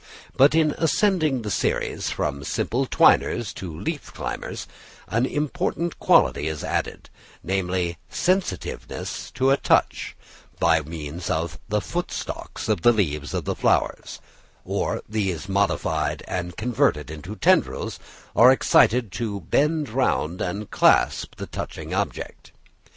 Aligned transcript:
But 0.35 0.55
in 0.55 0.71
ascending 0.79 1.43
the 1.43 1.51
series 1.51 2.09
from 2.09 2.43
simple 2.43 2.87
twiners 2.87 3.53
to 3.53 3.79
leaf 3.79 4.11
climbers, 4.15 4.65
an 5.07 5.27
important 5.27 5.99
quality 5.99 6.47
is 6.47 6.63
added, 6.63 7.11
namely 7.43 7.99
sensitiveness 8.09 9.29
to 9.35 9.51
a 9.51 9.57
touch, 9.57 10.15
by 10.59 10.79
which 10.81 10.87
means 10.89 11.29
the 11.69 11.81
foot 11.81 12.09
stalks 12.11 12.67
of 12.67 12.81
the 12.81 12.91
leaves 12.91 13.35
or 13.35 13.43
flowers, 13.55 14.17
or 14.65 15.03
these 15.07 15.47
modified 15.47 16.23
and 16.27 16.57
converted 16.57 17.11
into 17.11 17.35
tendrils, 17.35 17.99
are 18.35 18.51
excited 18.51 19.11
to 19.11 19.41
bend 19.41 19.87
round 19.87 20.41
and 20.41 20.71
clasp 20.71 21.35
the 21.35 21.45
touching 21.45 21.93
object. 21.93 22.51